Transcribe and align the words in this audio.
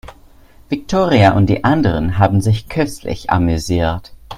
Viktoria 0.67 1.33
und 1.35 1.45
die 1.45 1.63
anderen 1.63 2.17
haben 2.17 2.41
sich 2.41 2.67
köstlich 2.67 3.29
amüsiert. 3.29 4.15